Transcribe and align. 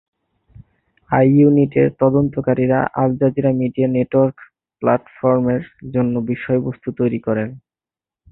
আই-ইউনিটের 1.09 1.87
তদন্তকারীরা 1.99 2.79
Al 2.95 3.11
Jazeera 3.19 3.51
media 3.61 3.87
network 3.87 4.37
প্ল্যাটফর্মের 4.81 5.63
জন্য 5.93 6.13
বিষয়বস্তু 6.31 6.89
তৈরি 6.99 7.19
করেন। 7.19 7.49